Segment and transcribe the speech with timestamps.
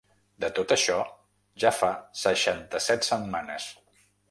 [0.45, 0.95] De tot això,
[1.65, 1.91] ja fa
[2.23, 3.71] seixanta-set setmanes.